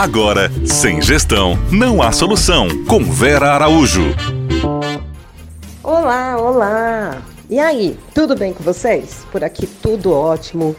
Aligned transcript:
Agora, 0.00 0.50
sem 0.64 1.02
gestão, 1.02 1.58
não 1.70 2.00
há 2.00 2.10
solução. 2.10 2.68
Com 2.86 3.04
Vera 3.04 3.52
Araújo. 3.52 4.16
Olá, 5.82 6.38
olá! 6.38 7.22
E 7.50 7.58
aí, 7.58 7.98
tudo 8.14 8.34
bem 8.34 8.54
com 8.54 8.64
vocês? 8.64 9.26
Por 9.30 9.44
aqui 9.44 9.66
tudo 9.66 10.10
ótimo, 10.10 10.74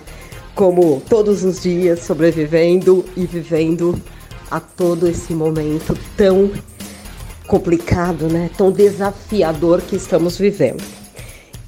como 0.55 1.03
todos 1.07 1.43
os 1.43 1.61
dias, 1.61 1.99
sobrevivendo 1.99 3.05
e 3.15 3.27
vivendo 3.27 4.01
a 4.49 4.59
todo 4.59 5.07
esse 5.07 5.35
momento 5.35 5.95
tão 6.17 6.51
complicado, 7.45 8.27
né? 8.27 8.49
Tão 8.57 8.71
desafiador 8.71 9.83
que 9.83 9.97
estamos 9.97 10.35
vivendo. 10.35 10.83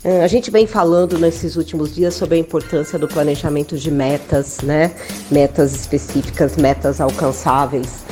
É, 0.06 0.22
a 0.22 0.28
gente 0.28 0.52
vem 0.52 0.68
falando 0.68 1.18
nesses 1.18 1.56
últimos 1.56 1.96
dias 1.96 2.14
sobre 2.14 2.36
a 2.36 2.38
importância 2.38 3.00
do 3.00 3.08
planejamento 3.08 3.78
de 3.78 3.90
metas, 3.90 4.58
né? 4.62 4.92
Metas 5.32 5.74
específicas, 5.74 6.58
metas 6.58 7.00
alcançáveis. 7.00 8.04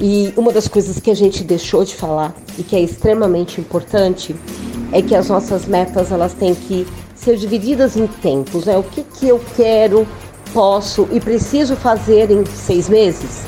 E 0.00 0.32
uma 0.38 0.50
das 0.50 0.66
coisas 0.66 0.98
que 0.98 1.10
a 1.10 1.14
gente 1.14 1.44
deixou 1.44 1.84
de 1.84 1.94
falar 1.94 2.34
e 2.58 2.62
que 2.62 2.74
é 2.74 2.80
extremamente 2.80 3.60
importante 3.60 4.34
é 4.90 5.02
que 5.02 5.14
as 5.14 5.28
nossas 5.28 5.66
metas 5.66 6.10
elas 6.10 6.32
têm 6.32 6.54
que 6.54 6.86
ser 7.14 7.36
divididas 7.36 7.94
em 7.94 8.06
tempos, 8.06 8.64
né? 8.64 8.78
O 8.78 8.82
que, 8.82 9.02
que 9.02 9.28
eu 9.28 9.38
quero, 9.54 10.08
posso 10.54 11.06
e 11.12 11.20
preciso 11.20 11.76
fazer 11.76 12.30
em 12.30 12.46
seis 12.46 12.88
meses? 12.88 13.42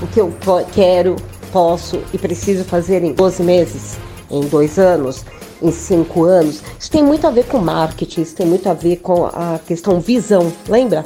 O 0.00 0.06
que 0.06 0.20
eu 0.20 0.32
quero, 0.72 1.16
posso 1.52 2.04
e 2.12 2.18
preciso 2.18 2.62
fazer 2.62 3.02
em 3.02 3.12
12 3.12 3.42
meses? 3.42 3.98
Em 4.30 4.42
dois 4.42 4.78
anos? 4.78 5.24
Em 5.62 5.70
cinco 5.70 6.24
anos, 6.24 6.62
isso 6.78 6.90
tem 6.90 7.02
muito 7.02 7.26
a 7.26 7.30
ver 7.30 7.44
com 7.44 7.58
marketing, 7.58 8.22
isso 8.22 8.34
tem 8.34 8.46
muito 8.46 8.68
a 8.68 8.74
ver 8.74 8.96
com 8.96 9.26
a 9.26 9.60
questão 9.66 10.00
visão, 10.00 10.52
lembra? 10.68 11.04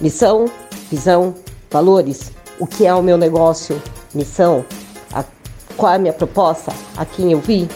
Missão, 0.00 0.46
visão, 0.90 1.34
valores. 1.70 2.32
O 2.58 2.66
que 2.66 2.86
é 2.86 2.94
o 2.94 3.02
meu 3.02 3.16
negócio? 3.16 3.80
Missão. 4.12 4.64
A, 5.12 5.24
qual 5.76 5.92
é 5.92 5.96
a 5.96 5.98
minha 5.98 6.12
proposta? 6.12 6.72
A 6.96 7.04
quem 7.04 7.32
eu 7.32 7.40
vi? 7.40 7.68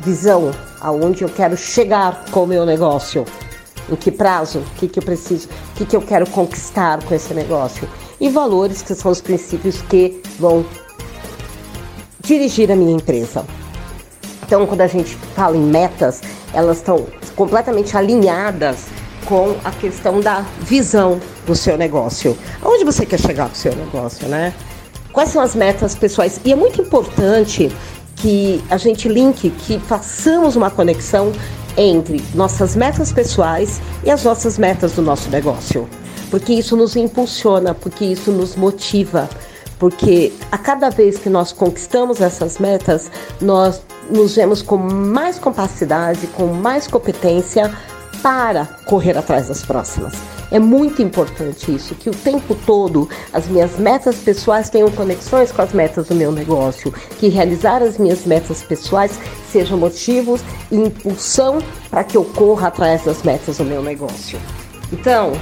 Visão. 0.00 0.50
Aonde 0.80 1.22
eu 1.22 1.28
quero 1.28 1.56
chegar 1.56 2.24
com 2.30 2.44
o 2.44 2.46
meu 2.46 2.66
negócio? 2.66 3.24
Em 3.90 3.96
que 3.96 4.10
prazo? 4.10 4.60
O 4.60 4.78
que, 4.78 4.88
que 4.88 4.98
eu 4.98 5.02
preciso? 5.02 5.48
O 5.48 5.76
que, 5.76 5.86
que 5.86 5.96
eu 5.96 6.02
quero 6.02 6.28
conquistar 6.30 7.02
com 7.04 7.14
esse 7.14 7.32
negócio? 7.34 7.88
E 8.20 8.28
valores, 8.28 8.82
que 8.82 8.94
são 8.94 9.10
os 9.10 9.20
princípios 9.20 9.82
que 9.82 10.20
vão 10.38 10.64
dirigir 12.20 12.70
a 12.70 12.76
minha 12.76 12.92
empresa. 12.92 13.44
Então, 14.52 14.66
quando 14.66 14.82
a 14.82 14.86
gente 14.86 15.16
fala 15.34 15.56
em 15.56 15.62
metas, 15.62 16.20
elas 16.52 16.76
estão 16.76 17.06
completamente 17.34 17.96
alinhadas 17.96 18.84
com 19.24 19.56
a 19.64 19.70
questão 19.70 20.20
da 20.20 20.44
visão 20.60 21.18
do 21.46 21.54
seu 21.54 21.78
negócio. 21.78 22.36
Aonde 22.60 22.84
você 22.84 23.06
quer 23.06 23.18
chegar 23.18 23.46
com 23.46 23.54
o 23.54 23.56
seu 23.56 23.74
negócio, 23.74 24.28
né? 24.28 24.52
Quais 25.10 25.30
são 25.30 25.40
as 25.40 25.54
metas 25.54 25.94
pessoais? 25.94 26.38
E 26.44 26.52
é 26.52 26.54
muito 26.54 26.82
importante 26.82 27.74
que 28.16 28.62
a 28.68 28.76
gente 28.76 29.08
linke, 29.08 29.48
que 29.48 29.78
façamos 29.78 30.54
uma 30.54 30.70
conexão 30.70 31.32
entre 31.74 32.22
nossas 32.34 32.76
metas 32.76 33.10
pessoais 33.10 33.80
e 34.04 34.10
as 34.10 34.22
nossas 34.22 34.58
metas 34.58 34.92
do 34.92 35.00
nosso 35.00 35.30
negócio. 35.30 35.88
Porque 36.30 36.52
isso 36.52 36.76
nos 36.76 36.94
impulsiona, 36.94 37.72
porque 37.72 38.04
isso 38.04 38.30
nos 38.30 38.54
motiva, 38.54 39.30
porque 39.78 40.30
a 40.50 40.58
cada 40.58 40.90
vez 40.90 41.16
que 41.16 41.30
nós 41.30 41.52
conquistamos 41.52 42.20
essas 42.20 42.58
metas, 42.58 43.10
nós 43.40 43.80
nos 44.10 44.34
vemos 44.34 44.62
com 44.62 44.76
mais 44.76 45.38
capacidade, 45.38 46.26
com 46.28 46.46
mais 46.46 46.86
competência 46.86 47.72
para 48.22 48.66
correr 48.86 49.16
atrás 49.16 49.48
das 49.48 49.62
próximas. 49.62 50.14
É 50.50 50.58
muito 50.58 51.00
importante 51.00 51.74
isso, 51.74 51.94
que 51.94 52.10
o 52.10 52.14
tempo 52.14 52.54
todo 52.66 53.08
as 53.32 53.48
minhas 53.48 53.78
metas 53.78 54.16
pessoais 54.16 54.68
tenham 54.68 54.90
conexões 54.90 55.50
com 55.50 55.62
as 55.62 55.72
metas 55.72 56.08
do 56.08 56.14
meu 56.14 56.30
negócio, 56.30 56.92
que 57.18 57.28
realizar 57.28 57.82
as 57.82 57.96
minhas 57.96 58.26
metas 58.26 58.62
pessoais 58.62 59.18
sejam 59.50 59.78
motivos 59.78 60.42
e 60.70 60.76
impulsão 60.76 61.62
para 61.90 62.04
que 62.04 62.18
eu 62.18 62.24
corra 62.24 62.68
atrás 62.68 63.04
das 63.04 63.22
metas 63.22 63.56
do 63.56 63.64
meu 63.64 63.82
negócio. 63.82 64.38
Então, 64.92 65.32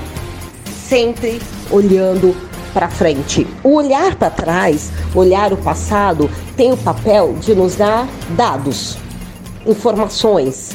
sempre 0.88 1.42
olhando 1.72 2.36
para 2.72 2.88
frente. 2.88 3.46
O 3.62 3.74
olhar 3.74 4.14
para 4.16 4.30
trás, 4.30 4.90
olhar 5.14 5.52
o 5.52 5.56
passado, 5.56 6.30
tem 6.56 6.72
o 6.72 6.76
papel 6.76 7.34
de 7.34 7.54
nos 7.54 7.76
dar 7.76 8.08
dados, 8.30 8.96
informações 9.66 10.70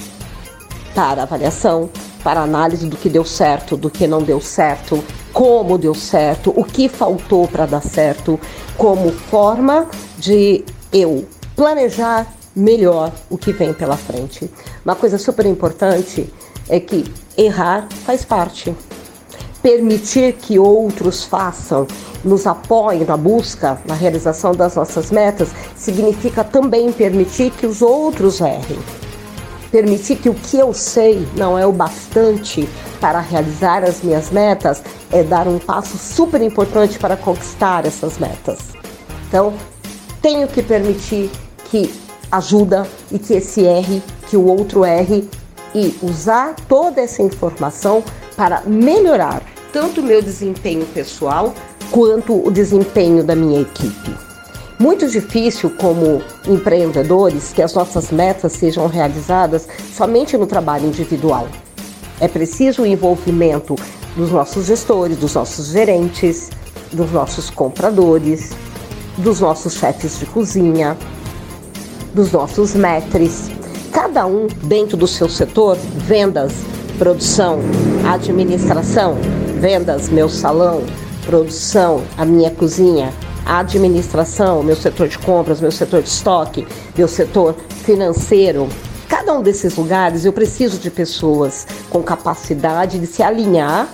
para 0.93 1.23
avaliação, 1.23 1.89
para 2.23 2.41
análise 2.41 2.87
do 2.87 2.97
que 2.97 3.09
deu 3.09 3.25
certo, 3.25 3.77
do 3.77 3.89
que 3.89 4.07
não 4.07 4.21
deu 4.23 4.41
certo, 4.41 5.03
como 5.31 5.77
deu 5.77 5.93
certo, 5.93 6.53
o 6.55 6.63
que 6.63 6.87
faltou 6.87 7.47
para 7.47 7.65
dar 7.65 7.81
certo, 7.81 8.39
como 8.77 9.11
forma 9.11 9.87
de 10.17 10.63
eu 10.91 11.25
planejar 11.55 12.25
melhor 12.55 13.11
o 13.29 13.37
que 13.37 13.51
vem 13.51 13.73
pela 13.73 13.97
frente. 13.97 14.49
Uma 14.83 14.95
coisa 14.95 15.17
super 15.17 15.45
importante 15.45 16.31
é 16.69 16.79
que 16.79 17.03
errar 17.37 17.87
faz 18.05 18.23
parte 18.23 18.73
permitir 19.65 20.33
que 20.33 20.59
outros 20.59 21.23
façam, 21.23 21.87
nos 22.23 22.45
apoiem 22.45 23.03
na 23.03 23.17
busca, 23.17 23.81
na 23.87 23.95
realização 23.95 24.51
das 24.51 24.75
nossas 24.75 25.09
metas, 25.09 25.49
significa 25.75 26.43
também 26.43 26.91
permitir 26.91 27.49
que 27.49 27.65
os 27.65 27.81
outros 27.81 28.39
errem. 28.41 28.77
Permitir 29.71 30.17
que 30.17 30.29
o 30.29 30.35
que 30.35 30.59
eu 30.59 30.71
sei 30.71 31.27
não 31.35 31.57
é 31.57 31.65
o 31.65 31.71
bastante 31.71 32.69
para 33.01 33.19
realizar 33.19 33.83
as 33.83 34.03
minhas 34.03 34.29
metas 34.29 34.83
é 35.11 35.23
dar 35.23 35.47
um 35.47 35.57
passo 35.57 35.97
super 35.97 36.43
importante 36.43 36.99
para 36.99 37.17
conquistar 37.17 37.87
essas 37.87 38.19
metas. 38.19 38.59
Então, 39.27 39.51
tenho 40.21 40.47
que 40.47 40.61
permitir 40.61 41.31
que 41.71 41.91
ajuda 42.31 42.87
e 43.11 43.17
que 43.17 43.33
esse 43.33 43.63
erre, 43.63 44.03
que 44.29 44.37
o 44.37 44.45
outro 44.45 44.85
erre 44.85 45.27
e 45.73 45.97
usar 46.03 46.55
toda 46.69 47.01
essa 47.01 47.23
informação 47.23 48.03
para 48.35 48.61
melhorar 48.65 49.41
tanto 49.71 50.01
o 50.01 50.03
meu 50.03 50.21
desempenho 50.21 50.85
pessoal 50.87 51.53
quanto 51.91 52.45
o 52.45 52.51
desempenho 52.51 53.23
da 53.23 53.35
minha 53.35 53.61
equipe. 53.61 54.15
Muito 54.77 55.07
difícil 55.07 55.69
como 55.69 56.21
empreendedores 56.45 57.53
que 57.53 57.61
as 57.61 57.73
nossas 57.73 58.11
metas 58.11 58.51
sejam 58.53 58.87
realizadas 58.87 59.67
somente 59.95 60.37
no 60.37 60.45
trabalho 60.45 60.87
individual. 60.87 61.47
É 62.19 62.27
preciso 62.27 62.83
o 62.83 62.85
envolvimento 62.85 63.75
dos 64.15 64.31
nossos 64.31 64.65
gestores, 64.65 65.17
dos 65.17 65.33
nossos 65.33 65.67
gerentes, 65.67 66.49
dos 66.91 67.11
nossos 67.11 67.49
compradores, 67.49 68.51
dos 69.17 69.39
nossos 69.39 69.73
chefes 69.75 70.19
de 70.19 70.25
cozinha, 70.25 70.97
dos 72.13 72.31
nossos 72.31 72.73
metres, 72.73 73.49
cada 73.91 74.25
um 74.25 74.47
dentro 74.63 74.97
do 74.97 75.07
seu 75.07 75.29
setor, 75.29 75.77
vendas, 75.97 76.53
produção, 76.97 77.59
administração, 78.09 79.17
vendas, 79.59 80.09
meu 80.09 80.29
salão, 80.29 80.83
produção, 81.25 82.03
a 82.17 82.25
minha 82.25 82.51
cozinha, 82.51 83.13
administração, 83.45 84.63
meu 84.63 84.75
setor 84.75 85.07
de 85.07 85.17
compras, 85.19 85.61
meu 85.61 85.71
setor 85.71 86.01
de 86.01 86.09
estoque, 86.09 86.67
meu 86.97 87.07
setor 87.07 87.55
financeiro. 87.83 88.67
Cada 89.07 89.33
um 89.33 89.41
desses 89.41 89.75
lugares 89.75 90.25
eu 90.25 90.33
preciso 90.33 90.79
de 90.79 90.89
pessoas 90.89 91.67
com 91.89 92.01
capacidade 92.01 92.99
de 92.99 93.05
se 93.05 93.21
alinhar, 93.21 93.87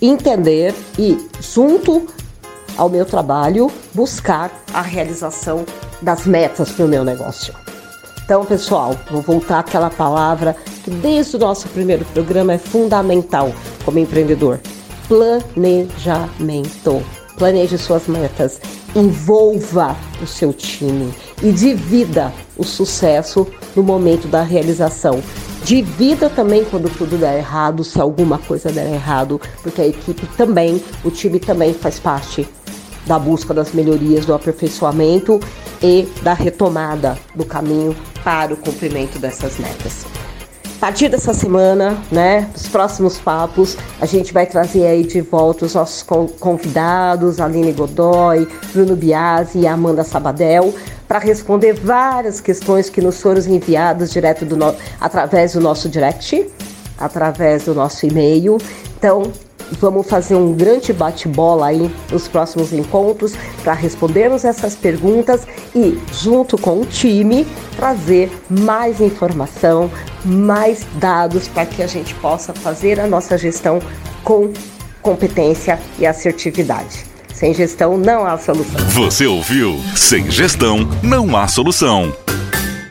entender 0.00 0.74
e, 0.98 1.18
junto 1.40 2.06
ao 2.76 2.88
meu 2.88 3.04
trabalho, 3.04 3.70
buscar 3.94 4.50
a 4.72 4.82
realização 4.82 5.64
das 6.00 6.26
metas 6.26 6.70
para 6.70 6.84
o 6.84 6.88
meu 6.88 7.02
negócio. 7.02 7.65
Então, 8.26 8.44
pessoal, 8.44 8.94
vou 9.08 9.22
voltar 9.22 9.60
àquela 9.60 9.88
palavra 9.88 10.56
que 10.82 10.90
desde 10.90 11.36
o 11.36 11.38
nosso 11.38 11.68
primeiro 11.68 12.04
programa 12.06 12.54
é 12.54 12.58
fundamental 12.58 13.52
como 13.84 14.00
empreendedor. 14.00 14.58
Planejamento. 15.06 17.00
Planeje 17.38 17.78
suas 17.78 18.08
metas, 18.08 18.60
envolva 18.96 19.94
o 20.20 20.26
seu 20.26 20.52
time 20.52 21.14
e 21.40 21.52
divida 21.52 22.32
o 22.56 22.64
sucesso 22.64 23.46
no 23.76 23.84
momento 23.84 24.26
da 24.26 24.42
realização. 24.42 25.22
Divida 25.62 26.28
também 26.28 26.64
quando 26.64 26.90
tudo 26.90 27.16
der 27.16 27.38
errado, 27.38 27.84
se 27.84 28.00
alguma 28.00 28.38
coisa 28.38 28.72
der 28.72 28.92
errado, 28.92 29.40
porque 29.62 29.82
a 29.82 29.86
equipe 29.86 30.26
também, 30.36 30.82
o 31.04 31.12
time 31.12 31.38
também 31.38 31.72
faz 31.72 32.00
parte 32.00 32.48
da 33.06 33.20
busca 33.20 33.54
das 33.54 33.72
melhorias, 33.72 34.26
do 34.26 34.34
aperfeiçoamento 34.34 35.38
e 35.82 36.08
da 36.22 36.32
retomada 36.32 37.18
do 37.34 37.44
caminho 37.44 37.96
para 38.24 38.54
o 38.54 38.56
cumprimento 38.56 39.18
dessas 39.18 39.58
metas. 39.58 40.06
A 40.76 40.78
partir 40.78 41.08
dessa 41.08 41.32
semana, 41.32 41.96
né, 42.12 42.50
os 42.54 42.68
próximos 42.68 43.16
papos, 43.16 43.78
a 43.98 44.04
gente 44.04 44.32
vai 44.32 44.44
trazer 44.44 44.86
aí 44.86 45.04
de 45.04 45.22
volta 45.22 45.64
os 45.64 45.74
nossos 45.74 46.04
convidados, 46.38 47.40
Aline 47.40 47.72
Godoy, 47.72 48.46
Bruno 48.74 48.94
Biasi 48.94 49.60
e 49.60 49.66
Amanda 49.66 50.04
Sabadell, 50.04 50.74
para 51.08 51.18
responder 51.18 51.72
várias 51.72 52.40
questões 52.40 52.90
que 52.90 53.00
nos 53.00 53.20
foram 53.22 53.40
enviadas 53.40 54.12
direto 54.12 54.44
do 54.44 54.54
no... 54.54 54.74
através 55.00 55.54
do 55.54 55.60
nosso 55.60 55.88
direct, 55.88 56.46
através 56.98 57.64
do 57.64 57.74
nosso 57.74 58.04
e-mail. 58.04 58.58
Então, 58.98 59.32
Vamos 59.72 60.08
fazer 60.08 60.34
um 60.34 60.52
grande 60.52 60.92
bate-bola 60.92 61.66
aí 61.66 61.90
nos 62.10 62.28
próximos 62.28 62.72
encontros 62.72 63.34
para 63.62 63.72
respondermos 63.72 64.44
essas 64.44 64.74
perguntas 64.74 65.46
e, 65.74 65.98
junto 66.12 66.56
com 66.56 66.80
o 66.80 66.86
time, 66.86 67.46
trazer 67.76 68.30
mais 68.48 69.00
informação, 69.00 69.90
mais 70.24 70.86
dados 70.94 71.48
para 71.48 71.66
que 71.66 71.82
a 71.82 71.86
gente 71.86 72.14
possa 72.14 72.54
fazer 72.54 73.00
a 73.00 73.06
nossa 73.06 73.36
gestão 73.36 73.80
com 74.22 74.52
competência 75.02 75.78
e 75.98 76.06
assertividade. 76.06 77.04
Sem 77.32 77.52
gestão 77.52 77.98
não 77.98 78.26
há 78.26 78.38
solução. 78.38 78.80
Você 78.88 79.26
ouviu? 79.26 79.78
Sem 79.94 80.30
gestão 80.30 80.88
não 81.02 81.36
há 81.36 81.46
solução. 81.46 82.25